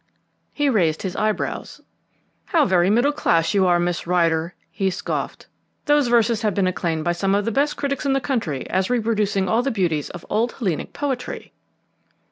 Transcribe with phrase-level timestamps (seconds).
[0.51, 1.79] He raised his eyebrows.
[2.45, 5.45] "How very middle class you are, Miss Rider!" he scoffed.
[5.85, 8.89] "Those verses have been acclaimed by some of the best critics in the country as
[8.89, 11.53] reproducing all the beauties of the old Hellenic poetry."